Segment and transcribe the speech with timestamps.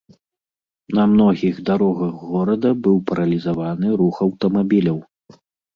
[0.99, 4.99] На многіх дарогах горада быў паралізаваны рух аўтамабіляў.